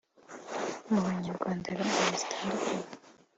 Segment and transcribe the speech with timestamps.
[0.89, 2.85] Mu banyarwanda b’ingeri zitandukanye